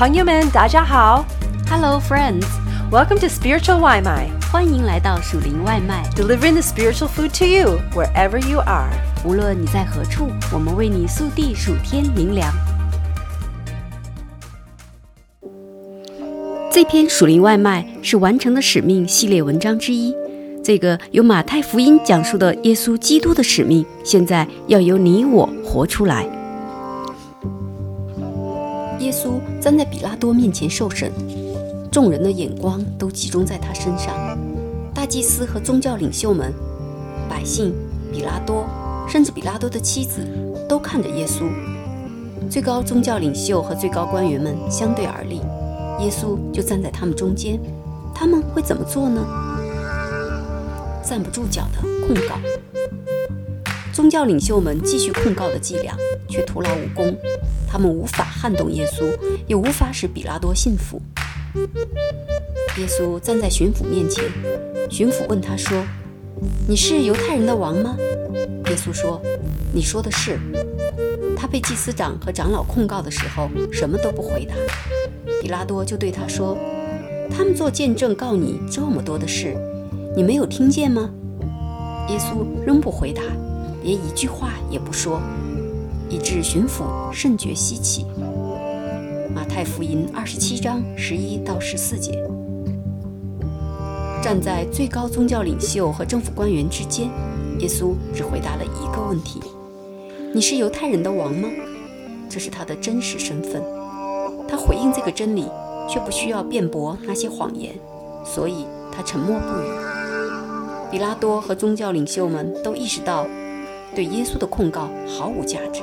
[0.00, 1.26] 朋友们，大家好
[1.68, 6.08] Hello, friends！，Welcome to Spiritual 外卖欢迎来到属灵外卖。
[6.16, 8.88] ，delivering the spiritual food to you wherever you are。
[9.26, 12.50] 无论你在何处，我们为你速递数天灵粮。
[16.72, 20.16] 这篇属灵外卖是完成的使命系列文章之一。
[20.64, 26.26] 这个由马太福音讲述的耶稣基督的使命，现在要由你我活出来。
[29.60, 31.12] 站在比拉多面前受审，
[31.92, 34.14] 众人的眼光都集中在他身上。
[34.94, 36.52] 大祭司和宗教领袖们、
[37.28, 37.74] 百姓、
[38.10, 38.64] 比拉多，
[39.06, 40.26] 甚至比拉多的妻子，
[40.68, 41.44] 都看着耶稣。
[42.48, 45.36] 最高宗教领袖和最高官员们相对而立，
[46.02, 47.60] 耶稣就站在他们中间。
[48.14, 49.22] 他们会怎么做呢？
[51.02, 52.36] 站不住脚的控告。
[54.00, 55.94] 宗教领袖们继续控告的伎俩，
[56.26, 57.14] 却徒劳无功。
[57.68, 59.04] 他们无法撼动耶稣，
[59.46, 60.98] 也无法使比拉多信服。
[62.78, 64.24] 耶稣站在巡抚面前，
[64.88, 65.84] 巡抚问他说
[66.66, 67.94] ：“你是犹太人的王吗？”
[68.70, 69.20] 耶稣说
[69.70, 70.38] ：“你说的是。”
[71.36, 74.54] 他被祭司长和长老控告的时候，什么都不回答。
[75.42, 76.56] 比拉多就对他说
[77.30, 79.54] ：“他们做见证告你这么多的事，
[80.16, 81.10] 你没有听见吗？”
[82.08, 83.22] 耶稣仍不回答，
[83.90, 85.20] 连一句话也不说，
[86.08, 88.06] 以致巡抚甚觉稀奇。
[89.34, 92.22] 马太福音二十七章十一到十四节。
[94.22, 97.10] 站在最高宗教领袖和政府官员之间，
[97.58, 99.40] 耶稣只回答了一个问题
[100.32, 101.48] ：“你是犹太人的王吗？”
[102.30, 103.60] 这是他的真实身份。
[104.46, 105.46] 他回应这个真理，
[105.88, 107.74] 却不需要辩驳那些谎言，
[108.24, 110.92] 所以他沉默不语。
[110.92, 113.26] 比拉多和宗教领袖们都意识到，
[113.94, 115.82] 对耶稣的控告毫无价值。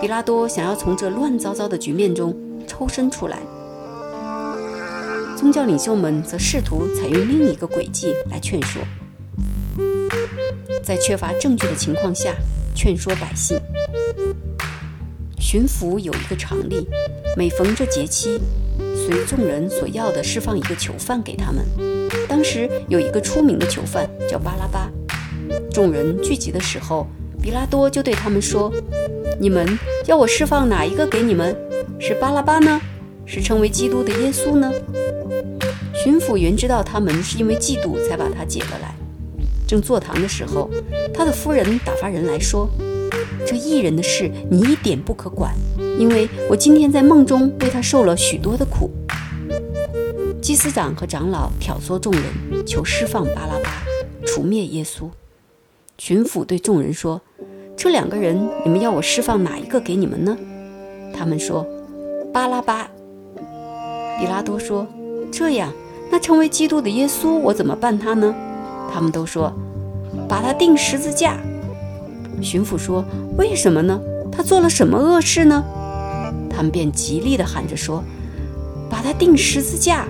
[0.00, 3.38] 比拉多想要从这乱糟糟的局面中抽身出来，
[5.36, 8.82] 宗教领袖们则试图采用另一个轨迹来劝说，
[10.84, 12.34] 在缺乏证据的情况下
[12.74, 13.58] 劝说百姓。
[15.38, 16.86] 巡抚有一个常例，
[17.36, 18.40] 每逢这节期，
[18.94, 21.64] 随众人所要的释放一个囚犯给他们。
[22.28, 24.90] 当时有一个出名的囚犯叫巴拉巴。
[25.76, 27.06] 众人聚集的时候，
[27.42, 28.72] 比拉多就对他们说
[29.38, 31.54] ：“你们要我释放哪一个给你们？
[32.00, 32.80] 是巴拉巴呢，
[33.26, 34.72] 是称为基督的耶稣呢？”
[36.02, 38.94] 巡抚原知道他们是因为嫉妒才把他解了来。
[39.68, 40.70] 正坐堂的时候，
[41.12, 42.66] 他的夫人打发人来说
[43.46, 45.54] ：“这异人的事你一点不可管，
[45.98, 48.90] 因为我今天在梦中为他受了许多的苦。”
[50.40, 53.84] 祭司长和长老挑唆众人，求释放巴拉巴，
[54.24, 55.10] 除灭耶稣。
[55.98, 57.20] 巡抚对众人说
[57.76, 60.36] ：“这两个人，你们要我释放哪一个给你们呢？”
[61.16, 61.66] 他们说
[62.32, 62.88] ：“巴拉巴。”
[64.20, 64.86] 比拉多说
[65.32, 65.72] ：“这样，
[66.10, 68.34] 那成为基督的耶稣，我怎么办他呢？”
[68.92, 69.52] 他们都说
[70.28, 71.38] ：“把他钉十字架。”
[72.42, 73.02] 巡抚说
[73.38, 73.98] ：“为什么呢？
[74.30, 75.64] 他做了什么恶事呢？”
[76.50, 78.04] 他们便极力地喊着说
[78.90, 80.06] ：“把他钉十字架！”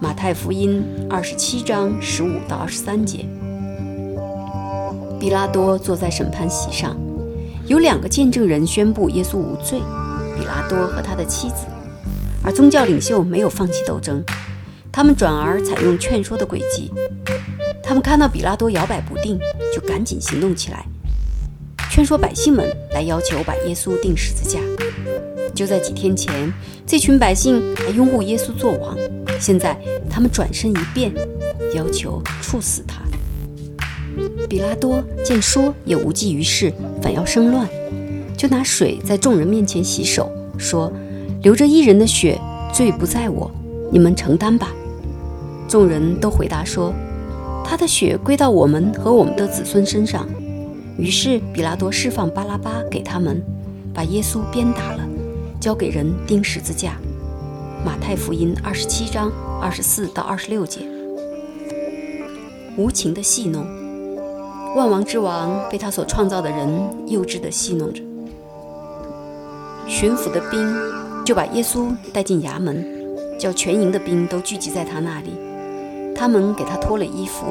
[0.00, 3.26] 马太福音二十七章十五到二十三节。
[5.22, 6.96] 比拉多坐在审判席上，
[7.68, 9.78] 有两个见证人宣布耶稣无罪，
[10.36, 11.58] 比拉多和他的妻子。
[12.42, 14.20] 而宗教领袖没有放弃斗争，
[14.90, 16.90] 他们转而采用劝说的诡计。
[17.84, 19.38] 他们看到比拉多摇摆不定，
[19.72, 20.84] 就赶紧行动起来，
[21.88, 24.58] 劝说百姓们来要求把耶稣钉十字架。
[25.54, 26.52] 就在几天前，
[26.84, 28.98] 这群百姓还拥护耶稣做王，
[29.38, 29.78] 现在
[30.10, 31.14] 他们转身一变，
[31.76, 33.01] 要求处死他。
[34.48, 37.68] 比拉多见说也无济于事，反要生乱，
[38.36, 40.92] 就拿水在众人面前洗手，说
[41.42, 42.38] ：“流着一人的血，
[42.72, 43.50] 罪不在我，
[43.90, 44.72] 你们承担吧。”
[45.66, 46.92] 众人都回答说
[47.64, 50.28] ：“他的血归到我们和我们的子孙身上。”
[50.98, 53.42] 于是比拉多释放巴拉巴给他们，
[53.94, 55.08] 把耶稣鞭打了，
[55.58, 56.98] 交给人钉十字架。
[57.84, 60.80] 马太福音二十七章二十四到二十六节。
[62.76, 63.81] 无情的戏弄。
[64.74, 66.68] 万王之王被他所创造的人
[67.06, 68.02] 幼稚地戏弄着。
[69.86, 70.74] 巡抚的兵
[71.24, 72.84] 就把耶稣带进衙门，
[73.38, 75.32] 叫全营的兵都聚集在他那里。
[76.16, 77.46] 他们给他脱了衣服，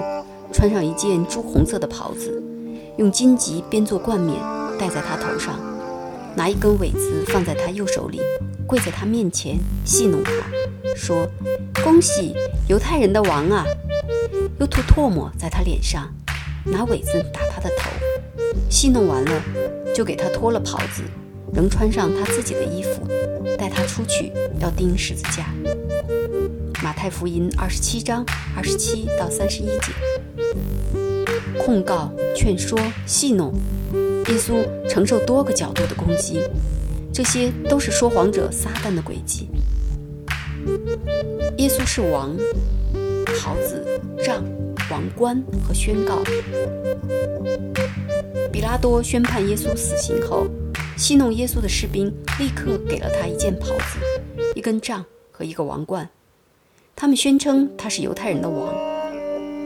[0.51, 2.41] 穿上一件朱红色的袍子，
[2.97, 4.37] 用荆棘编作冠冕
[4.79, 5.59] 戴在他头上，
[6.35, 8.19] 拿一根苇子放在他右手里，
[8.65, 10.31] 跪在他面前戏弄他，
[10.95, 11.27] 说
[11.83, 12.33] ：“恭喜
[12.67, 13.65] 犹太人的王啊！”
[14.59, 16.07] 又吐唾沫在他脸上。
[16.65, 17.89] 拿苇子打他的头，
[18.69, 19.43] 戏弄完了，
[19.95, 21.03] 就给他脱了袍子，
[21.53, 23.07] 仍穿上他自己的衣服，
[23.57, 25.47] 带他出去，要钉十字架。
[26.83, 28.25] 马太福音二十七章
[28.55, 29.93] 二十七到三十一节，
[31.59, 33.53] 控告、劝说、戏弄，
[33.93, 36.41] 耶稣承受多个角度的攻击，
[37.11, 39.49] 这些都是说谎者撒旦的诡计。
[41.57, 42.35] 耶稣是王，
[43.39, 43.83] 袍子、
[44.23, 44.43] 杖、
[44.91, 46.21] 王冠和宣告。
[48.51, 50.45] 比拉多宣判耶稣死刑后，
[50.97, 53.97] 戏弄耶稣的士兵立刻给了他一件袍子、
[54.53, 56.09] 一根杖和一个王冠。
[56.93, 58.73] 他们宣称他是犹太人的王。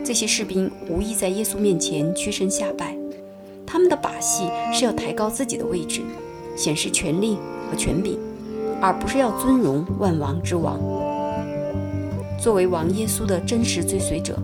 [0.06, 2.96] 这些士兵无意在耶稣面前屈身下拜，
[3.66, 6.02] 他们的把戏是要抬高自己的位置，
[6.56, 7.40] 显示权力
[7.70, 8.20] 和权柄，
[8.80, 10.80] 而不是要尊荣万王之王。
[12.40, 14.38] 作为王耶稣的真实追随者，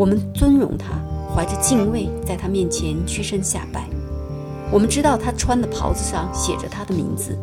[0.00, 0.94] 我们尊荣他，
[1.28, 3.86] 怀着敬畏在他面前屈身下拜。
[4.72, 7.36] 我们知道他穿的袍子上写着他的名字，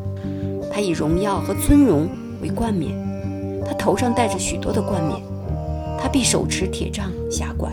[0.74, 2.10] 他以荣耀和尊荣
[2.42, 2.92] 为冠冕，
[3.64, 5.22] 他头上戴着许多的冠冕，
[6.02, 7.72] 他必手持铁杖下管。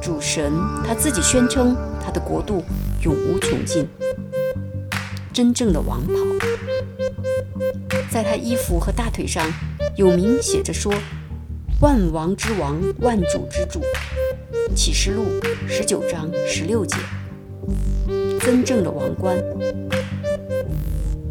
[0.00, 2.62] 主神他自己宣称他的国度
[3.02, 3.86] 永无穷尽。
[5.34, 6.14] 真正的王袍，
[8.10, 9.46] 在他衣服和大腿上
[9.96, 10.90] 有名写着说
[11.80, 13.82] ：“万王之王，万主之主。”
[14.74, 15.24] 启示录
[15.68, 16.96] 十九章十六节。
[18.40, 19.36] 真正的王冠，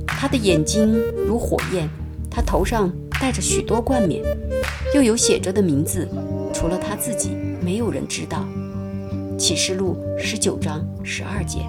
[0.05, 0.95] 他的眼睛
[1.25, 1.89] 如火焰，
[2.29, 4.21] 他头上戴着许多冠冕，
[4.93, 6.07] 又有写着的名字，
[6.53, 8.45] 除了他自己，没有人知道。
[9.37, 11.65] 启示录十九章十二节，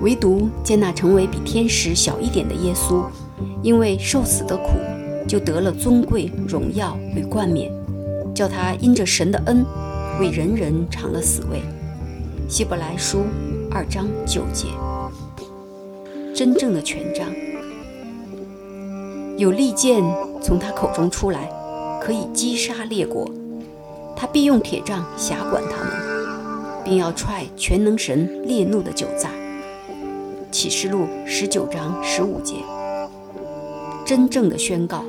[0.00, 3.04] 唯独接纳成为比天使小一点的耶稣，
[3.62, 4.72] 因为受死的苦，
[5.26, 7.70] 就得了尊贵荣耀与冠冕，
[8.34, 9.64] 叫他因着神的恩，
[10.20, 11.60] 为人人尝了死味。
[12.48, 13.24] 希伯来书
[13.70, 14.68] 二章九节，
[16.34, 17.28] 真正的权杖，
[19.36, 20.02] 有利剑
[20.40, 21.50] 从他口中出来，
[22.00, 23.28] 可以击杀列国。
[24.14, 29.28] 他必用铁杖辖管他们，并要踹全能神烈怒的酒榨。
[30.52, 32.54] 启示录十九章十五节，
[34.06, 35.04] 真正的宣告，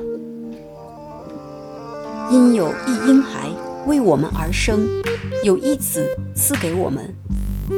[2.30, 3.48] 因有一婴孩
[3.86, 4.86] 为我们而生，
[5.42, 7.14] 有一子赐给我们。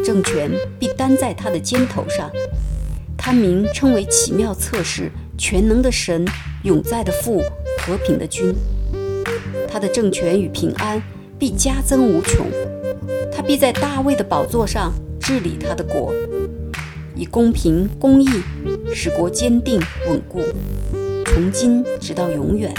[0.05, 2.29] 政权必担在他的肩头上，
[3.17, 5.09] 他名称为奇妙测试、
[5.39, 6.25] 全能的神、
[6.65, 7.41] 永在的父、
[7.79, 8.53] 和平的君。
[9.71, 11.01] 他的政权与平安
[11.39, 12.47] 必加增无穷，
[13.33, 16.13] 他必在大卫的宝座上治理他的国，
[17.15, 18.29] 以公平公义
[18.93, 20.43] 使国坚定稳固，
[21.27, 22.75] 从今直到永远。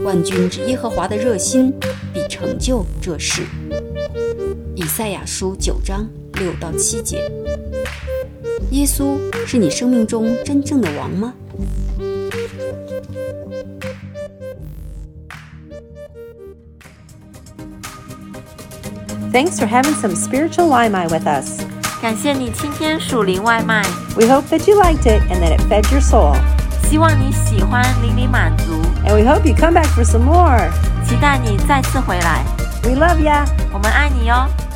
[0.00, 1.72] 万军之耶和华的热心
[2.12, 3.42] 必成就这事。
[4.74, 7.30] 以赛亚书九章六到七节：
[8.70, 11.34] 耶稣是你生命中真正的王吗？
[19.32, 21.62] Thanks for having some spiritual Waimai with us.
[22.02, 23.82] 感谢你今天属灵外卖。
[24.14, 26.36] We hope that you liked it and that it fed your soul.
[26.90, 28.85] 希望你喜欢，令你满足。
[29.07, 30.69] And we hope you come back for some more.
[31.07, 32.43] 期待你再次回来。
[32.83, 33.47] We love ya.
[33.71, 34.66] 我们爱你哟。